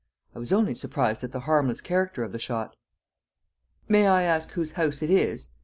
I 0.33 0.39
was 0.39 0.51
only 0.51 0.73
surprised 0.73 1.23
at 1.23 1.31
the 1.31 1.41
harmless 1.41 1.79
character 1.79 2.23
of 2.23 2.31
the 2.31 2.39
shot. 2.39 2.75
"May 3.87 4.07
I 4.07 4.23
ask 4.23 4.49
whose 4.53 4.71
house 4.71 5.03
it 5.03 5.11
is?" 5.11 5.49